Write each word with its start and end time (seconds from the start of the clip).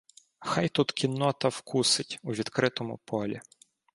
Хай 0.39 0.69
тут 0.69 0.91
кіннота 0.91 1.47
"вкусить" 1.47 2.19
у 2.23 2.31
відкритому 2.33 2.99
полі. 3.05 3.41